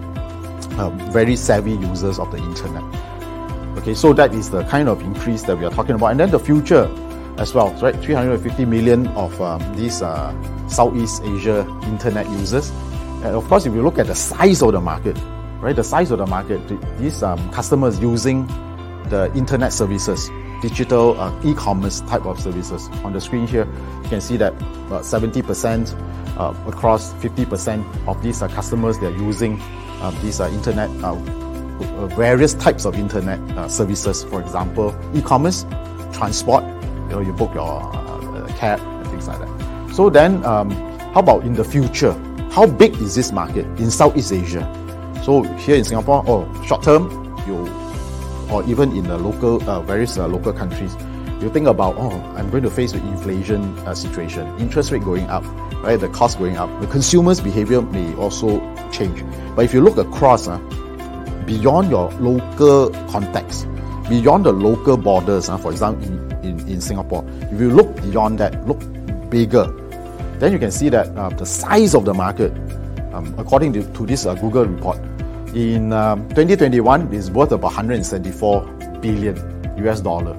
very 1.13 1.37
savvy 1.37 1.73
users 1.73 2.19
of 2.19 2.31
the 2.31 2.39
internet. 2.39 2.83
Okay, 3.81 3.95
so 3.95 4.13
that 4.13 4.35
is 4.35 4.51
the 4.51 4.63
kind 4.65 4.91
of 4.91 5.01
increase 5.01 5.45
that 5.45 5.57
we 5.57 5.65
are 5.65 5.71
talking 5.71 5.95
about. 5.95 6.09
And 6.09 6.21
then 6.21 6.31
the 6.31 6.39
future 6.39 6.85
as 7.39 7.55
well, 7.55 7.73
right? 7.81 7.97
350 7.97 8.67
million 8.67 9.07
of 9.09 9.41
um, 9.41 9.75
these 9.75 10.03
uh, 10.03 10.35
Southeast 10.69 11.23
Asia 11.25 11.67
internet 11.85 12.29
users. 12.29 12.69
And 13.25 13.35
of 13.35 13.49
course, 13.49 13.65
if 13.65 13.73
you 13.73 13.81
look 13.81 13.99
at 13.99 14.07
the 14.07 14.15
size 14.15 14.61
of 14.61 14.73
the 14.73 14.83
market, 14.83 15.17
right? 15.63 15.75
The 15.75 15.83
size 15.83 16.11
of 16.11 16.19
the 16.19 16.27
market, 16.27 16.61
these 16.99 17.23
um, 17.23 17.39
customers 17.53 17.99
using 18.01 18.47
the 19.09 19.33
internet 19.35 19.73
services, 19.73 20.29
digital 20.61 21.19
uh, 21.19 21.35
e-commerce 21.43 22.03
type 22.03 22.27
of 22.27 22.39
services. 22.39 22.91
On 23.03 23.15
the 23.15 23.21
screen 23.23 23.47
here, 23.47 23.67
you 24.03 24.09
can 24.11 24.21
see 24.21 24.37
that 24.37 24.53
about 24.53 25.05
70% 25.05 26.39
uh, 26.39 26.55
across 26.67 27.15
50% 27.15 28.07
of 28.07 28.23
these 28.23 28.43
uh, 28.43 28.49
customers, 28.49 28.99
they're 28.99 29.11
using 29.11 29.59
uh, 30.03 30.11
these 30.21 30.39
uh, 30.39 30.49
internet 30.49 30.91
uh, 31.03 31.15
various 32.15 32.55
types 32.55 32.85
of 32.85 32.97
internet 32.97 33.39
uh, 33.57 33.69
services. 33.69 34.25
For 34.25 34.41
example, 34.41 34.95
e-commerce, 35.15 35.65
transport. 36.13 36.65
You 36.65 37.17
know, 37.17 37.21
you 37.21 37.33
book 37.33 37.55
your 37.55 37.83
uh, 37.83 38.47
cab 38.59 38.81
and 38.81 39.07
things 39.09 39.27
like 39.27 39.39
that. 39.41 39.95
So 39.95 40.11
then, 40.11 40.45
um, 40.45 40.71
how 41.13 41.21
about 41.21 41.45
in 41.45 41.55
the 41.55 41.65
future? 41.65 42.13
How 42.51 42.67
big 42.67 42.95
is 42.97 43.15
this 43.15 43.33
market 43.33 43.67
in 43.79 43.91
Southeast 43.91 44.33
Asia? 44.33 44.65
So 45.25 45.43
here 45.43 45.77
in 45.77 45.85
Singapore, 45.85 46.25
oh, 46.27 46.65
short 46.67 46.83
term, 46.83 47.11
you, 47.47 47.69
or 48.51 48.65
even 48.65 48.97
in 48.97 49.05
the 49.05 49.19
local, 49.19 49.63
uh, 49.69 49.81
various 49.83 50.19
uh, 50.19 50.27
local 50.27 50.53
countries, 50.53 50.97
you 51.41 51.49
think 51.49 51.67
about, 51.67 51.97
oh, 51.97 52.11
I'm 52.37 52.51
going 52.51 52.63
to 52.65 52.71
face 52.71 52.93
the 52.93 52.99
inflation 52.99 53.79
uh, 53.81 53.95
situation, 53.95 54.47
interest 54.59 54.91
rate 54.91 55.05
going 55.05 55.27
up, 55.31 55.45
right? 55.83 55.97
The 55.97 56.09
cost 56.09 56.39
going 56.39 56.57
up. 56.57 56.69
The 56.81 56.87
consumer's 56.87 57.41
behavior 57.41 57.81
may 57.83 58.15
also 58.15 58.61
change. 58.91 59.25
But 59.55 59.65
if 59.65 59.73
you 59.73 59.81
look 59.81 59.97
across, 59.97 60.49
uh, 60.49 60.59
beyond 61.47 61.91
your 61.91 62.11
local 62.13 62.91
context, 63.11 63.67
beyond 64.09 64.45
the 64.45 64.53
local 64.53 64.97
borders, 64.97 65.49
uh, 65.49 65.57
for 65.59 65.73
example, 65.73 66.07
in, 66.07 66.33
in, 66.45 66.69
in, 66.69 66.81
Singapore, 66.81 67.25
if 67.53 67.61
you 67.61 67.71
look 67.71 67.95
beyond 68.03 68.39
that, 68.39 68.67
look 68.67 68.81
bigger, 69.31 69.67
then 70.39 70.53
you 70.53 70.59
can 70.59 70.71
see 70.71 70.89
that 70.89 71.07
uh, 71.17 71.29
the 71.31 71.47
size 71.47 71.95
of 71.95 72.05
the 72.05 72.15
market, 72.15 72.53
um, 73.13 73.35
according 73.39 73.73
to, 73.73 73.83
to 73.93 74.07
this 74.07 74.27
uh, 74.27 74.35
Google 74.35 74.67
report, 74.67 74.99
in 75.55 75.93
um, 75.93 76.29
2021 76.31 77.13
is 77.13 77.31
worth 77.31 77.53
about 77.53 77.73
174 77.75 78.65
billion 79.01 79.37
US 79.85 80.01
dollar 80.01 80.35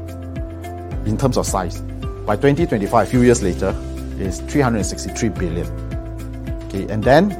in 1.05 1.17
terms 1.17 1.37
of 1.37 1.45
size. 1.45 1.81
By 2.25 2.35
2025, 2.35 3.07
a 3.07 3.09
few 3.09 3.21
years 3.21 3.41
later, 3.41 3.75
is 4.19 4.39
363 4.41 5.29
billion. 5.29 5.67
Okay, 6.65 6.87
and 6.91 7.03
then 7.03 7.31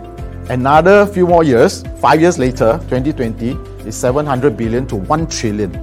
another 0.50 1.06
few 1.06 1.28
more 1.28 1.44
years, 1.44 1.84
five 2.00 2.22
years 2.22 2.38
later, 2.40 2.80
2020 2.90 3.52
is 3.88 3.96
700 3.96 4.58
billion 4.58 4.88
to 4.88 4.96
1 4.96 5.28
trillion 5.28 5.74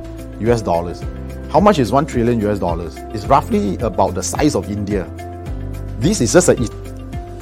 US 0.40 0.62
dollars. 0.62 1.02
How 1.50 1.60
much 1.60 1.78
is 1.78 1.92
1 1.92 2.06
trillion 2.06 2.40
US 2.48 2.58
dollars? 2.58 2.96
It's 3.14 3.26
roughly 3.26 3.76
about 3.78 4.14
the 4.14 4.22
size 4.22 4.54
of 4.54 4.70
India. 4.70 5.04
This 5.98 6.20
is 6.20 6.32
just 6.32 6.48
an 6.48 6.68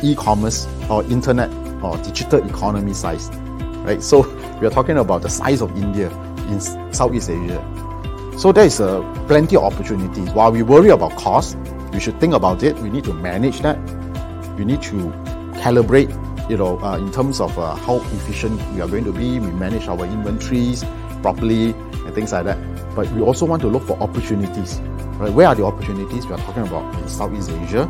e-commerce 0.02 0.66
or 0.88 1.02
internet 1.04 1.50
or 1.82 1.96
digital 1.98 2.48
economy 2.48 2.94
size, 2.94 3.28
right? 3.84 4.02
So 4.02 4.22
we 4.60 4.66
are 4.66 4.70
talking 4.70 4.98
about 4.98 5.22
the 5.22 5.28
size 5.28 5.60
of 5.60 5.76
India 5.76 6.10
in 6.48 6.60
Southeast 6.92 7.30
Asia. 7.30 7.62
So 8.38 8.52
there 8.52 8.66
is 8.66 8.80
a 8.80 9.02
plenty 9.26 9.56
of 9.56 9.64
opportunities. 9.64 10.30
While 10.30 10.52
we 10.52 10.62
worry 10.62 10.90
about 10.90 11.16
cost, 11.16 11.56
we 11.92 12.00
should 12.00 12.20
think 12.20 12.34
about 12.34 12.62
it. 12.62 12.76
We 12.76 12.90
need 12.90 13.04
to 13.04 13.14
manage 13.14 13.60
that. 13.60 13.78
We 14.56 14.64
need 14.64 14.82
to 14.82 15.10
calibrate, 15.60 16.10
you 16.48 16.56
know, 16.56 16.78
uh, 16.80 16.96
in 16.96 17.10
terms 17.12 17.40
of 17.40 17.58
uh, 17.58 17.74
how 17.74 17.96
efficient 17.96 18.60
we 18.72 18.80
are 18.80 18.88
going 18.88 19.04
to 19.04 19.12
be. 19.12 19.38
We 19.38 19.50
manage 19.50 19.88
our 19.88 20.04
inventories 20.04 20.84
properly 21.22 21.70
and 21.70 22.14
things 22.14 22.32
like 22.32 22.44
that. 22.44 22.58
But 22.94 23.10
we 23.10 23.20
also 23.20 23.46
want 23.46 23.62
to 23.62 23.68
look 23.68 23.82
for 23.82 23.98
opportunities. 24.00 24.78
Right? 25.18 25.32
Where 25.32 25.48
are 25.48 25.54
the 25.54 25.64
opportunities? 25.64 26.26
We 26.26 26.34
are 26.34 26.38
talking 26.38 26.62
about 26.62 26.94
in 26.94 27.08
Southeast 27.08 27.50
Asia. 27.50 27.86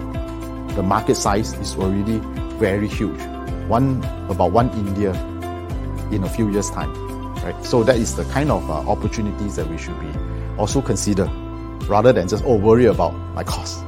The 0.74 0.82
market 0.82 1.16
size 1.16 1.52
is 1.54 1.76
already 1.76 2.18
very 2.58 2.88
huge. 2.88 3.20
One 3.68 4.02
about 4.30 4.52
one 4.52 4.70
India 4.70 5.12
in 6.10 6.24
a 6.24 6.28
few 6.28 6.50
years' 6.50 6.70
time. 6.70 6.92
Right? 7.36 7.64
So 7.64 7.84
that 7.84 7.96
is 7.96 8.16
the 8.16 8.24
kind 8.24 8.50
of 8.50 8.68
uh, 8.70 8.90
opportunities 8.90 9.56
that 9.56 9.68
we 9.68 9.76
should 9.76 9.98
be 10.00 10.08
also 10.58 10.80
consider 10.80 11.26
rather 11.86 12.12
than 12.12 12.26
just 12.26 12.42
oh 12.46 12.56
worry 12.56 12.86
about 12.86 13.12
my 13.34 13.44
cost. 13.44 13.82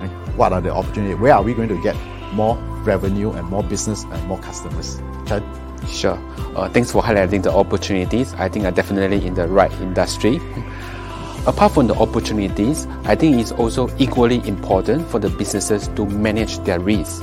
Right? 0.00 0.10
What 0.36 0.52
are 0.52 0.60
the 0.60 0.72
opportunities? 0.72 1.18
Where 1.18 1.34
are 1.34 1.42
we 1.42 1.52
going 1.54 1.68
to 1.68 1.80
get 1.82 1.96
more 2.34 2.56
revenue 2.84 3.32
and 3.32 3.48
more 3.48 3.62
business 3.62 4.04
and 4.04 4.26
more 4.26 4.38
customers? 4.38 5.00
Chad? 5.26 5.42
Sure. 5.88 6.18
Uh, 6.56 6.68
thanks 6.68 6.92
for 6.92 7.02
highlighting 7.02 7.42
the 7.42 7.52
opportunities. 7.52 8.34
I 8.34 8.48
think 8.48 8.64
are 8.64 8.70
definitely 8.70 9.26
in 9.26 9.34
the 9.34 9.46
right 9.48 9.72
industry. 9.80 10.40
Apart 11.46 11.72
from 11.72 11.88
the 11.88 11.94
opportunities, 11.94 12.86
I 13.04 13.14
think 13.14 13.38
it's 13.38 13.52
also 13.52 13.90
equally 13.98 14.46
important 14.48 15.06
for 15.08 15.18
the 15.18 15.28
businesses 15.28 15.88
to 15.88 16.06
manage 16.06 16.58
their 16.60 16.80
risks. 16.80 17.22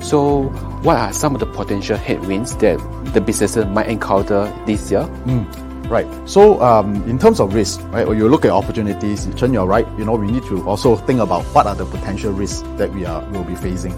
So, 0.00 0.44
what 0.82 0.96
are 0.96 1.12
some 1.12 1.34
of 1.34 1.40
the 1.40 1.46
potential 1.46 1.96
headwinds 1.96 2.56
that 2.58 2.78
the 3.12 3.20
businesses 3.20 3.66
might 3.66 3.88
encounter 3.88 4.50
this 4.64 4.90
year? 4.90 5.02
Mm. 5.26 5.90
Right. 5.90 6.06
So, 6.28 6.62
um, 6.62 6.96
in 7.08 7.18
terms 7.18 7.40
of 7.40 7.54
risk, 7.54 7.82
right, 7.92 8.06
or 8.06 8.14
you 8.14 8.28
look 8.28 8.44
at 8.44 8.52
opportunities, 8.52 9.28
Chen, 9.34 9.52
you're 9.52 9.66
right. 9.66 9.86
You 9.98 10.04
know, 10.04 10.14
we 10.14 10.30
need 10.30 10.44
to 10.44 10.66
also 10.66 10.96
think 10.96 11.20
about 11.20 11.44
what 11.46 11.66
are 11.66 11.74
the 11.74 11.84
potential 11.86 12.32
risks 12.32 12.62
that 12.76 12.92
we 12.92 13.04
are 13.04 13.22
will 13.30 13.44
be 13.44 13.54
facing. 13.54 13.92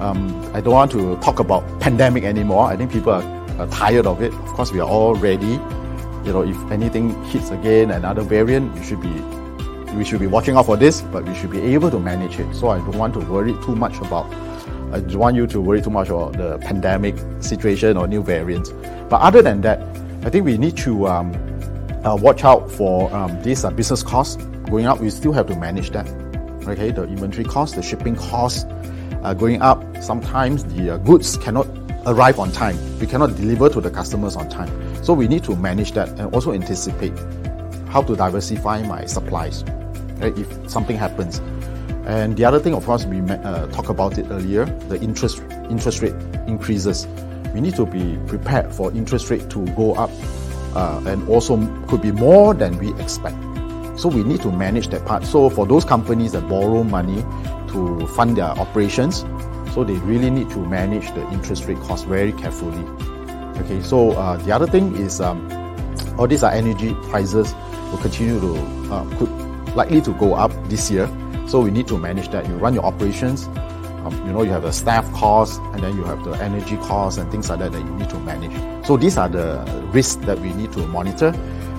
Um, 0.00 0.50
I 0.54 0.62
don't 0.62 0.72
want 0.72 0.90
to 0.92 1.16
talk 1.18 1.40
about 1.40 1.62
pandemic 1.78 2.24
anymore. 2.24 2.66
I 2.66 2.76
think 2.76 2.90
people 2.90 3.12
are, 3.12 3.22
are 3.60 3.66
tired 3.68 4.06
of 4.06 4.22
it. 4.22 4.32
Of 4.32 4.46
course, 4.46 4.72
we 4.72 4.80
are 4.80 4.88
all 4.88 5.14
ready. 5.14 5.60
You 6.24 6.32
know, 6.32 6.42
if 6.42 6.56
anything 6.70 7.22
hits 7.24 7.50
again, 7.50 7.90
another 7.90 8.22
variant, 8.22 8.72
we 8.74 8.82
should 8.82 9.00
be 9.00 9.12
we 9.94 10.04
should 10.04 10.20
be 10.20 10.26
watching 10.26 10.56
out 10.56 10.66
for 10.66 10.76
this, 10.76 11.02
but 11.02 11.24
we 11.24 11.34
should 11.34 11.50
be 11.50 11.60
able 11.60 11.90
to 11.90 11.98
manage 11.98 12.38
it. 12.38 12.54
So 12.54 12.68
I 12.68 12.78
don't 12.78 12.96
want 12.96 13.12
to 13.14 13.20
worry 13.20 13.52
too 13.64 13.76
much 13.76 13.96
about. 13.98 14.32
I 14.92 15.00
don't 15.00 15.18
want 15.18 15.36
you 15.36 15.46
to 15.46 15.60
worry 15.60 15.82
too 15.82 15.90
much 15.90 16.08
about 16.08 16.32
the 16.34 16.58
pandemic 16.58 17.16
situation 17.40 17.96
or 17.96 18.06
new 18.06 18.22
variants. 18.22 18.70
But 19.08 19.20
other 19.20 19.42
than 19.42 19.60
that, 19.62 19.80
I 20.24 20.30
think 20.30 20.46
we 20.46 20.56
need 20.56 20.76
to 20.78 21.08
um, 21.08 21.34
uh, 22.04 22.16
watch 22.16 22.44
out 22.44 22.70
for 22.70 23.12
um, 23.12 23.42
these 23.42 23.64
uh, 23.64 23.70
business 23.70 24.02
costs 24.02 24.42
going 24.70 24.86
up. 24.86 25.00
We 25.00 25.10
still 25.10 25.32
have 25.32 25.46
to 25.48 25.56
manage 25.56 25.90
that. 25.90 26.08
Okay, 26.66 26.90
the 26.90 27.04
inventory 27.04 27.44
cost, 27.44 27.74
the 27.74 27.82
shipping 27.82 28.16
costs 28.16 28.64
uh, 29.22 29.34
going 29.34 29.62
up. 29.62 29.82
Sometimes 30.02 30.64
the 30.64 30.90
uh, 30.90 30.96
goods 30.98 31.36
cannot 31.38 31.66
arrive 32.06 32.38
on 32.38 32.50
time. 32.52 32.76
We 32.98 33.06
cannot 33.06 33.36
deliver 33.36 33.68
to 33.68 33.80
the 33.80 33.90
customers 33.90 34.36
on 34.36 34.48
time. 34.48 34.70
So 35.04 35.12
we 35.12 35.28
need 35.28 35.44
to 35.44 35.56
manage 35.56 35.92
that 35.92 36.08
and 36.18 36.32
also 36.34 36.52
anticipate 36.52 37.18
how 37.88 38.02
to 38.02 38.16
diversify 38.16 38.82
my 38.82 39.04
supplies 39.06 39.64
right, 40.18 40.36
if 40.38 40.70
something 40.70 40.96
happens. 40.96 41.38
And 42.06 42.36
the 42.36 42.44
other 42.44 42.58
thing, 42.58 42.74
of 42.74 42.84
course, 42.86 43.04
we 43.04 43.20
uh, 43.20 43.66
talked 43.68 43.90
about 43.90 44.18
it 44.18 44.26
earlier, 44.30 44.64
the 44.64 45.00
interest 45.00 45.42
interest 45.68 46.02
rate 46.02 46.14
increases 46.46 47.06
we 47.54 47.60
need 47.60 47.74
to 47.76 47.86
be 47.86 48.18
prepared 48.26 48.72
for 48.72 48.92
interest 48.92 49.30
rate 49.30 49.50
to 49.50 49.66
go 49.74 49.94
up 49.94 50.10
uh, 50.74 51.02
and 51.06 51.28
also 51.28 51.56
could 51.86 52.02
be 52.02 52.12
more 52.12 52.54
than 52.54 52.78
we 52.78 52.92
expect. 53.00 53.36
So 53.98 54.08
we 54.08 54.22
need 54.22 54.40
to 54.42 54.52
manage 54.52 54.88
that 54.88 55.04
part. 55.04 55.24
So 55.24 55.50
for 55.50 55.66
those 55.66 55.84
companies 55.84 56.32
that 56.32 56.48
borrow 56.48 56.84
money 56.84 57.22
to 57.72 58.06
fund 58.08 58.36
their 58.36 58.46
operations, 58.46 59.24
so 59.74 59.84
they 59.84 59.96
really 59.98 60.30
need 60.30 60.50
to 60.50 60.58
manage 60.58 61.12
the 61.14 61.28
interest 61.30 61.64
rate 61.66 61.78
cost 61.80 62.06
very 62.06 62.32
carefully. 62.32 62.84
Okay, 63.60 63.82
so 63.82 64.12
uh, 64.12 64.36
the 64.38 64.52
other 64.52 64.66
thing 64.66 64.96
is 64.96 65.20
um, 65.20 65.50
all 66.18 66.26
these 66.26 66.42
are 66.42 66.52
energy 66.52 66.94
prices 67.10 67.54
will 67.90 67.98
continue 67.98 68.40
to 68.40 68.56
uh, 68.92 69.18
could 69.18 69.30
likely 69.74 70.00
to 70.00 70.12
go 70.14 70.34
up 70.34 70.52
this 70.68 70.90
year. 70.90 71.08
So 71.46 71.60
we 71.60 71.70
need 71.70 71.88
to 71.88 71.98
manage 71.98 72.28
that. 72.30 72.46
You 72.48 72.54
run 72.54 72.74
your 72.74 72.84
operations 72.84 73.48
um, 74.04 74.26
you 74.26 74.32
know, 74.32 74.42
you 74.42 74.50
have 74.50 74.62
the 74.62 74.72
staff 74.72 75.10
costs 75.12 75.58
and 75.58 75.82
then 75.82 75.94
you 75.96 76.04
have 76.04 76.24
the 76.24 76.32
energy 76.32 76.76
costs 76.78 77.18
and 77.18 77.30
things 77.30 77.50
like 77.50 77.58
that 77.58 77.72
that 77.72 77.80
you 77.80 77.96
need 77.96 78.08
to 78.10 78.18
manage. 78.20 78.86
So 78.86 78.96
these 78.96 79.18
are 79.18 79.28
the 79.28 79.62
risks 79.92 80.16
that 80.24 80.38
we 80.38 80.54
need 80.54 80.72
to 80.72 80.86
monitor. 80.86 81.34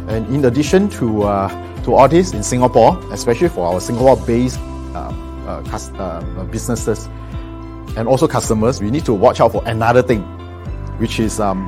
And 0.08 0.28
in 0.34 0.46
addition 0.46 0.90
to 1.02 1.24
uh, 1.24 1.84
to 1.84 1.96
all 1.96 2.08
this 2.08 2.34
in 2.34 2.44
Singapore, 2.44 3.00
especially 3.12 3.50
for 3.50 3.66
our 3.74 3.82
Singapore-based 3.82 4.60
um, 4.94 5.31
uh, 5.48 5.80
uh, 5.98 6.44
businesses 6.46 7.08
and 7.98 8.08
also 8.08 8.28
customers, 8.28 8.82
we 8.82 8.90
need 8.90 9.06
to 9.06 9.14
watch 9.14 9.42
out 9.42 9.52
for 9.52 9.64
another 9.66 10.02
thing, 10.02 10.22
which 10.98 11.20
is 11.20 11.40
um, 11.40 11.68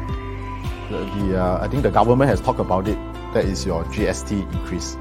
the, 0.90 0.98
the 0.98 1.42
uh, 1.42 1.60
I 1.62 1.68
think 1.68 1.84
the 1.84 1.92
government 1.92 2.30
has 2.30 2.40
talked 2.42 2.60
about 2.60 2.88
it. 2.88 2.98
That 3.34 3.46
is 3.46 3.66
your 3.66 3.84
GST 3.86 4.52
increase. 4.54 4.96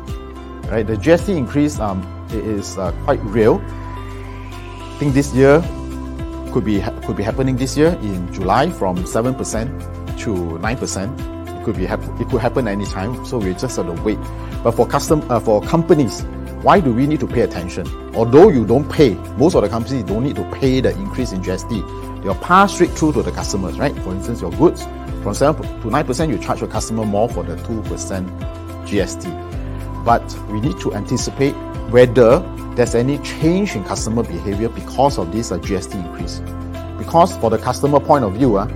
Right, 0.70 0.86
the 0.86 0.96
GST 0.96 1.36
increase 1.36 1.78
um, 1.78 2.02
is 2.32 2.78
uh, 2.78 2.92
quite 3.04 3.20
real 3.24 3.60
I 4.92 5.04
think 5.04 5.14
this 5.14 5.34
year 5.34 5.60
could 6.52 6.64
be 6.64 6.80
could 7.04 7.16
be 7.16 7.24
happening 7.24 7.56
this 7.56 7.76
year 7.76 7.98
in 8.02 8.32
July 8.32 8.70
from 8.70 9.04
seven 9.04 9.34
percent 9.34 9.68
to 10.20 10.58
nine 10.58 10.76
percent. 10.76 11.18
It 11.48 11.64
could 11.64 11.76
be 11.76 11.86
it 11.86 12.28
could 12.28 12.40
happen 12.40 12.68
anytime. 12.68 13.24
So 13.26 13.38
we 13.38 13.52
just 13.54 13.76
have 13.76 13.86
to 13.86 14.02
wait. 14.04 14.18
But 14.62 14.72
for 14.72 14.86
custom 14.86 15.24
uh, 15.28 15.40
for 15.40 15.60
companies, 15.62 16.22
why 16.62 16.78
do 16.78 16.92
we 16.92 17.08
need 17.08 17.18
to 17.18 17.26
pay 17.26 17.40
attention? 17.40 17.86
Although 18.14 18.48
you 18.48 18.64
don't 18.64 18.88
pay, 18.88 19.14
most 19.36 19.56
of 19.56 19.62
the 19.62 19.68
companies 19.68 20.04
don't 20.04 20.22
need 20.22 20.36
to 20.36 20.44
pay 20.52 20.80
the 20.80 20.92
increase 20.92 21.32
in 21.32 21.42
GST. 21.42 22.22
They'll 22.22 22.36
pass 22.36 22.74
straight 22.74 22.90
through 22.90 23.14
to 23.14 23.22
the 23.22 23.32
customers, 23.32 23.80
right? 23.80 23.92
For 24.02 24.12
instance, 24.12 24.40
your 24.40 24.52
goods 24.52 24.84
from 25.24 25.34
seven 25.34 25.80
to 25.80 25.90
nine 25.90 26.06
percent, 26.06 26.30
you 26.30 26.38
charge 26.38 26.60
your 26.60 26.70
customer 26.70 27.04
more 27.04 27.28
for 27.28 27.42
the 27.42 27.56
two 27.64 27.82
percent 27.82 28.28
GST. 28.86 30.04
But 30.04 30.22
we 30.50 30.60
need 30.60 30.78
to 30.80 30.94
anticipate 30.94 31.52
whether 31.90 32.38
there's 32.76 32.94
any 32.94 33.18
change 33.18 33.74
in 33.74 33.82
customer 33.82 34.22
behavior 34.22 34.68
because 34.68 35.18
of 35.18 35.32
this 35.32 35.50
uh, 35.50 35.58
GST 35.58 35.94
increase. 35.94 36.40
Because 36.96 37.36
for 37.38 37.50
the 37.50 37.58
customer 37.58 37.98
point 37.98 38.24
of 38.24 38.34
view, 38.34 38.56
uh, 38.56 38.66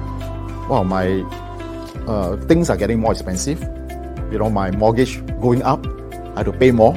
well, 0.69 0.83
my 0.83 1.21
uh, 2.09 2.37
things 2.49 2.69
are 2.69 2.77
getting 2.77 2.99
more 2.99 3.13
expensive. 3.13 3.61
You 4.33 4.39
know, 4.39 4.51
my 4.51 4.73
mortgage 4.73 5.25
going 5.41 5.63
up, 5.63 5.87
I 6.35 6.39
have 6.39 6.47
to 6.47 6.53
pay 6.53 6.73
more. 6.73 6.95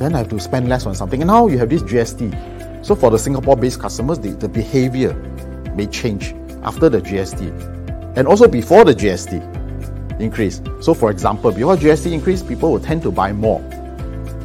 Then 0.00 0.16
I 0.16 0.18
have 0.18 0.28
to 0.30 0.40
spend 0.40 0.68
less 0.68 0.86
on 0.86 0.96
something. 0.96 1.22
And 1.22 1.28
now 1.28 1.46
you 1.46 1.58
have 1.58 1.68
this 1.68 1.82
GST. 1.82 2.84
So 2.84 2.96
for 2.96 3.10
the 3.10 3.18
Singapore-based 3.18 3.78
customers, 3.78 4.18
the, 4.18 4.30
the 4.30 4.48
behavior 4.48 5.14
may 5.76 5.86
change 5.86 6.34
after 6.64 6.88
the 6.88 7.00
GST 7.00 8.16
and 8.16 8.26
also 8.26 8.48
before 8.48 8.84
the 8.84 8.94
GST 8.94 10.20
increase. 10.20 10.60
So 10.80 10.94
for 10.94 11.12
example, 11.12 11.52
before 11.52 11.76
GST 11.76 12.10
increase, 12.10 12.42
people 12.42 12.72
will 12.72 12.80
tend 12.80 13.02
to 13.02 13.12
buy 13.12 13.32
more 13.32 13.60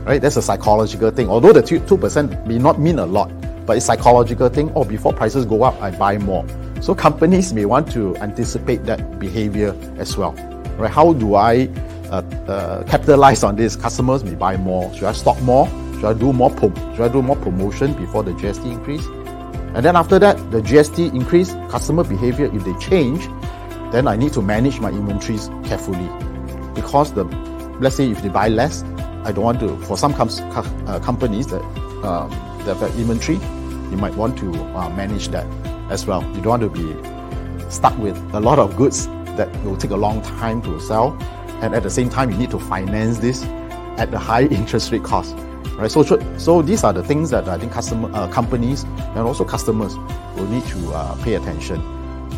right? 0.05 0.21
That's 0.21 0.37
a 0.37 0.41
psychological 0.41 1.09
thing. 1.11 1.29
Although 1.29 1.53
the 1.53 1.61
2% 1.61 2.45
may 2.45 2.57
not 2.57 2.79
mean 2.79 2.99
a 2.99 3.05
lot, 3.05 3.31
but 3.65 3.77
it's 3.77 3.85
psychological 3.85 4.49
thing. 4.49 4.71
Oh, 4.75 4.85
before 4.85 5.11
prices 5.11 5.45
go 5.45 5.63
up, 5.63 5.81
I 5.81 5.91
buy 5.91 6.17
more. 6.17 6.45
So 6.81 6.93
companies 6.93 7.53
may 7.53 7.65
want 7.65 7.91
to 7.93 8.15
anticipate 8.17 8.85
that 8.85 9.19
behavior 9.19 9.75
as 9.97 10.15
well, 10.15 10.33
right? 10.77 10.91
How 10.91 11.13
do 11.13 11.35
I 11.35 11.67
uh, 12.15 12.51
uh, 12.51 12.83
capitalize 12.83 13.43
on 13.43 13.55
this? 13.55 13.75
Customers 13.75 14.23
may 14.23 14.35
buy 14.35 14.57
more. 14.57 14.93
Should 14.93 15.05
I 15.05 15.13
stock 15.13 15.41
more? 15.41 15.67
Should 15.95 16.05
I 16.05 16.13
do 16.13 16.33
more? 16.33 16.51
should 16.59 17.01
I 17.01 17.07
do 17.07 17.21
more 17.21 17.35
promotion 17.37 17.93
before 17.93 18.23
the 18.23 18.31
GST 18.31 18.71
increase? 18.71 19.05
And 19.75 19.83
then 19.83 19.95
after 19.95 20.19
that, 20.19 20.37
the 20.51 20.61
GST 20.61 21.13
increase, 21.13 21.51
customer 21.69 22.03
behavior, 22.03 22.45
if 22.53 22.63
they 22.63 22.73
change, 22.75 23.27
then 23.91 24.07
I 24.07 24.15
need 24.15 24.31
to 24.33 24.41
manage 24.41 24.79
my 24.79 24.89
inventories 24.89 25.49
carefully. 25.65 26.09
Because 26.73 27.13
the, 27.13 27.25
let's 27.81 27.95
say 27.95 28.09
if 28.09 28.21
they 28.21 28.29
buy 28.29 28.47
less, 28.47 28.83
I 29.25 29.31
don't 29.31 29.43
want 29.43 29.59
to, 29.59 29.77
for 29.79 29.97
some 29.97 30.13
com- 30.13 30.29
uh, 30.87 30.99
companies 30.99 31.47
that, 31.47 31.61
um, 32.05 32.29
that 32.65 32.77
have 32.77 32.97
inventory, 32.97 33.37
you 33.91 33.97
might 33.97 34.15
want 34.15 34.37
to 34.39 34.53
uh, 34.75 34.89
manage 34.91 35.29
that 35.29 35.45
as 35.91 36.05
well. 36.05 36.23
You 36.35 36.41
don't 36.41 36.61
want 36.61 36.63
to 36.63 36.69
be 36.69 37.69
stuck 37.69 37.97
with 37.97 38.17
a 38.33 38.39
lot 38.39 38.59
of 38.59 38.77
goods 38.77 39.07
that 39.35 39.49
will 39.63 39.77
take 39.77 39.91
a 39.91 39.97
long 39.97 40.21
time 40.21 40.61
to 40.61 40.79
sell. 40.79 41.17
And 41.65 41.73
at 41.73 41.81
the 41.81 41.89
same 41.89 42.09
time, 42.09 42.29
you 42.29 42.37
need 42.37 42.51
to 42.51 42.59
finance 42.59 43.17
this 43.17 43.43
at 43.97 44.11
the 44.11 44.19
high 44.19 44.43
interest 44.59 44.91
rate 44.91 45.03
cost 45.03 45.35
right? 45.77 45.91
So, 45.91 46.03
so 46.37 46.61
these 46.61 46.83
are 46.83 46.93
the 46.93 47.03
things 47.03 47.31
that 47.31 47.47
I 47.47 47.57
think 47.57 47.71
customer 47.71 48.09
uh, 48.13 48.27
companies 48.29 48.83
and 48.83 49.19
also 49.19 49.43
customers 49.43 49.95
will 50.35 50.47
need 50.47 50.63
to 50.67 50.93
uh, 50.93 51.23
pay 51.23 51.33
attention 51.33 51.81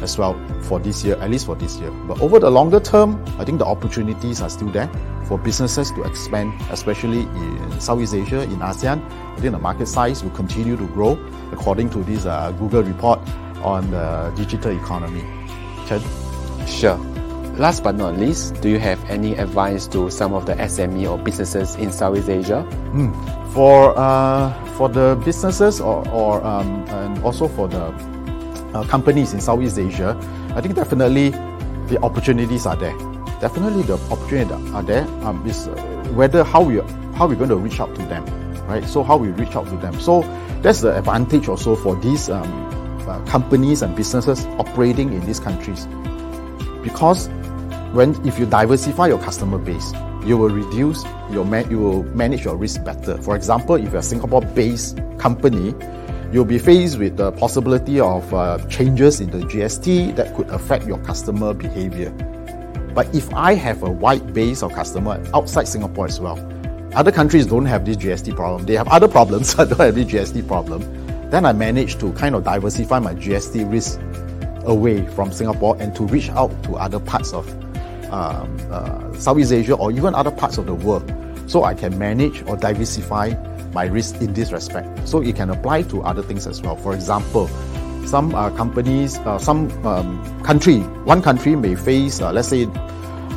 as 0.01 0.17
well 0.17 0.39
for 0.63 0.79
this 0.79 1.03
year, 1.03 1.15
at 1.17 1.29
least 1.29 1.45
for 1.45 1.55
this 1.55 1.77
year. 1.77 1.91
But 1.91 2.21
over 2.21 2.39
the 2.39 2.49
longer 2.49 2.79
term, 2.79 3.23
I 3.39 3.45
think 3.45 3.59
the 3.59 3.65
opportunities 3.65 4.41
are 4.41 4.49
still 4.49 4.69
there 4.69 4.89
for 5.25 5.37
businesses 5.37 5.91
to 5.91 6.03
expand, 6.03 6.53
especially 6.69 7.21
in 7.21 7.79
Southeast 7.79 8.13
Asia, 8.13 8.41
in 8.43 8.59
ASEAN. 8.59 9.03
I 9.03 9.39
think 9.39 9.51
the 9.51 9.59
market 9.59 9.87
size 9.87 10.23
will 10.23 10.31
continue 10.31 10.77
to 10.77 10.87
grow 10.87 11.13
according 11.51 11.89
to 11.91 12.03
this 12.03 12.25
uh, 12.25 12.51
Google 12.53 12.83
report 12.83 13.19
on 13.63 13.89
the 13.91 14.31
digital 14.35 14.71
economy. 14.71 15.21
Chen? 15.87 16.01
Sure. 16.67 17.16
Last 17.57 17.83
but 17.83 17.95
not 17.95 18.19
least, 18.19 18.61
do 18.61 18.69
you 18.69 18.77
have 18.77 19.03
any 19.09 19.35
advice 19.35 19.87
to 19.87 20.11
some 20.11 20.33
of 20.33 20.45
the 20.45 20.53
SME 20.53 21.09
or 21.09 21.17
businesses 21.17 21.73
in 21.75 21.91
Southeast 21.91 22.29
Asia? 22.29 22.63
Mm. 22.93 23.11
For 23.51 23.97
uh, 23.97 24.53
for 24.77 24.89
the 24.89 25.19
businesses 25.25 25.81
or, 25.81 26.07
or 26.09 26.43
um, 26.45 26.85
and 26.89 27.17
also 27.23 27.47
for 27.47 27.67
the 27.67 27.85
uh, 28.75 28.83
companies 28.85 29.33
in 29.33 29.41
Southeast 29.41 29.79
Asia, 29.79 30.15
I 30.55 30.61
think 30.61 30.75
definitely 30.75 31.29
the 31.89 31.97
opportunities 32.03 32.67
are 32.67 32.75
there. 32.75 32.95
Definitely 33.41 33.81
the 33.81 33.97
opportunities 34.11 34.73
are 34.75 34.83
there. 34.83 35.07
Um, 35.25 35.43
is 35.47 35.65
whether 36.13 36.43
how 36.43 36.61
we 36.61 36.77
how 37.17 37.27
we're 37.27 37.41
going 37.41 37.49
to 37.49 37.57
reach 37.57 37.79
out 37.79 37.95
to 37.95 38.03
them, 38.03 38.23
right? 38.67 38.85
So 38.85 39.01
how 39.01 39.17
we 39.17 39.29
reach 39.29 39.55
out 39.55 39.65
to 39.65 39.77
them. 39.77 39.99
So 39.99 40.21
that's 40.61 40.81
the 40.81 40.95
advantage 40.95 41.47
also 41.47 41.75
for 41.75 41.95
these 41.95 42.29
um, 42.29 42.45
uh, 43.09 43.19
companies 43.25 43.81
and 43.81 43.95
businesses 43.95 44.45
operating 44.59 45.11
in 45.11 45.25
these 45.25 45.39
countries 45.39 45.87
because 46.83 47.29
when 47.93 48.13
if 48.27 48.37
you 48.37 48.45
diversify 48.45 49.07
your 49.07 49.19
customer 49.19 49.57
base, 49.57 49.93
you 50.25 50.37
will 50.37 50.49
reduce 50.49 51.03
your 51.31 51.45
man, 51.45 51.69
you 51.71 51.79
will 51.79 52.03
manage 52.03 52.43
your 52.43 52.57
risk 52.57 52.83
better. 52.83 53.17
For 53.21 53.35
example, 53.35 53.75
if 53.75 53.85
you're 53.91 53.97
a 53.97 54.03
Singapore-based 54.03 54.99
company, 55.17 55.73
you'll 56.31 56.45
be 56.45 56.59
faced 56.59 56.99
with 56.99 57.17
the 57.17 57.31
possibility 57.33 57.99
of 57.99 58.33
uh, 58.33 58.57
changes 58.67 59.21
in 59.21 59.29
the 59.29 59.39
GST 59.39 60.15
that 60.17 60.35
could 60.35 60.49
affect 60.49 60.85
your 60.85 60.97
customer 60.99 61.53
behavior. 61.53 62.09
But 62.93 63.13
if 63.15 63.33
I 63.33 63.53
have 63.53 63.83
a 63.83 63.89
wide 63.89 64.33
base 64.33 64.63
of 64.63 64.73
customer 64.73 65.23
outside 65.33 65.67
Singapore 65.67 66.07
as 66.07 66.19
well, 66.19 66.37
other 66.93 67.11
countries 67.11 67.45
don't 67.45 67.65
have 67.65 67.85
this 67.85 67.97
GST 67.97 68.35
problem. 68.35 68.65
They 68.65 68.75
have 68.75 68.87
other 68.87 69.07
problems, 69.07 69.55
I 69.59 69.65
don't 69.65 69.79
have 69.79 69.95
this 69.95 70.07
GST 70.07 70.47
problem. 70.47 70.81
Then 71.29 71.45
I 71.45 71.53
manage 71.53 71.97
to 71.99 72.11
kind 72.13 72.35
of 72.35 72.43
diversify 72.43 72.99
my 72.99 73.13
GST 73.13 73.71
risk 73.71 73.99
away 74.65 75.05
from 75.07 75.31
Singapore 75.31 75.77
and 75.79 75.95
to 75.95 76.03
reach 76.03 76.29
out 76.31 76.51
to 76.63 76.75
other 76.75 76.99
parts 76.99 77.33
of 77.33 77.45
um, 78.11 78.57
uh, 78.71 79.13
Southeast 79.13 79.51
Asia 79.51 79.75
or 79.75 79.91
even 79.91 80.15
other 80.15 80.31
parts 80.31 80.57
of 80.57 80.65
the 80.65 80.73
world. 80.73 81.11
So 81.47 81.63
I 81.63 81.73
can 81.73 81.97
manage 81.97 82.43
or 82.47 82.57
diversify 82.57 83.33
my 83.73 83.85
risk 83.85 84.15
in 84.21 84.33
this 84.33 84.51
respect. 84.51 85.07
So 85.07 85.21
it 85.21 85.35
can 85.35 85.49
apply 85.49 85.83
to 85.83 86.01
other 86.01 86.21
things 86.21 86.47
as 86.47 86.61
well. 86.61 86.75
For 86.75 86.93
example, 86.93 87.47
some 88.05 88.33
uh, 88.33 88.49
companies, 88.51 89.17
uh, 89.19 89.37
some 89.37 89.69
um, 89.85 90.43
country, 90.43 90.79
one 91.03 91.21
country 91.21 91.55
may 91.55 91.75
face, 91.75 92.21
uh, 92.21 92.31
let's 92.31 92.47
say, 92.47 92.63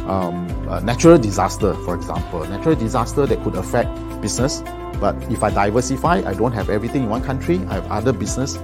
um, 0.06 0.46
natural 0.82 1.18
disaster, 1.18 1.74
for 1.84 1.94
example, 1.94 2.44
natural 2.46 2.74
disaster 2.74 3.26
that 3.26 3.42
could 3.42 3.54
affect 3.54 3.90
business. 4.20 4.62
But 5.00 5.16
if 5.30 5.42
I 5.42 5.50
diversify, 5.50 6.22
I 6.26 6.34
don't 6.34 6.52
have 6.52 6.70
everything 6.70 7.04
in 7.04 7.08
one 7.08 7.22
country. 7.22 7.58
I 7.68 7.74
have 7.74 7.90
other 7.90 8.12
business 8.12 8.56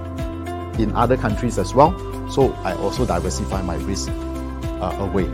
in 0.79 0.92
other 0.95 1.16
countries 1.16 1.59
as 1.59 1.75
well. 1.75 1.97
So 2.31 2.53
I 2.64 2.75
also 2.75 3.07
diversify 3.07 3.62
my 3.62 3.77
risk 3.77 4.09
uh, 4.11 4.97
away. 5.01 5.25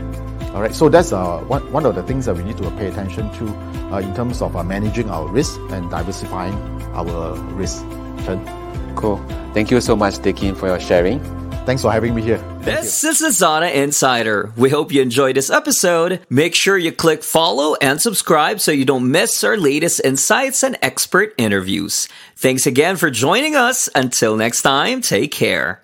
All 0.53 0.61
right, 0.61 0.73
so 0.73 0.87
that's 0.87 1.11
uh, 1.11 1.39
one, 1.39 1.71
one 1.71 1.85
of 1.85 1.95
the 1.95 2.03
things 2.03 2.25
that 2.25 2.35
we 2.35 2.43
need 2.43 2.57
to 2.57 2.69
pay 2.71 2.87
attention 2.87 3.31
to 3.33 3.47
uh, 3.91 3.99
in 3.99 4.13
terms 4.13 4.41
of 4.41 4.55
uh, 4.55 4.63
managing 4.63 5.09
our 5.09 5.27
risk 5.27 5.59
and 5.71 5.89
diversifying 5.89 6.53
our 6.93 7.35
risk. 7.55 7.81
Chen? 8.25 8.39
Cool. 8.95 9.17
Thank 9.53 9.71
you 9.71 9.81
so 9.81 9.95
much, 9.95 10.19
Dicky, 10.19 10.51
for 10.53 10.67
your 10.67 10.79
sharing. 10.79 11.19
Thanks 11.65 11.81
for 11.81 11.91
having 11.91 12.13
me 12.13 12.21
here. 12.21 12.37
Thank 12.37 12.81
this 12.81 13.03
you. 13.03 13.09
is 13.09 13.21
Lazada 13.21 13.73
Insider. 13.73 14.51
We 14.57 14.69
hope 14.69 14.91
you 14.91 15.01
enjoyed 15.01 15.37
this 15.37 15.49
episode. 15.49 16.19
Make 16.29 16.55
sure 16.55 16.77
you 16.77 16.91
click 16.91 17.23
follow 17.23 17.75
and 17.81 18.01
subscribe 18.01 18.59
so 18.59 18.71
you 18.71 18.85
don't 18.85 19.09
miss 19.09 19.43
our 19.43 19.55
latest 19.55 20.01
insights 20.03 20.61
and 20.63 20.77
expert 20.81 21.33
interviews. 21.37 22.09
Thanks 22.35 22.67
again 22.67 22.97
for 22.97 23.09
joining 23.09 23.55
us. 23.55 23.87
Until 23.95 24.35
next 24.35 24.61
time, 24.61 25.01
take 25.01 25.31
care. 25.31 25.81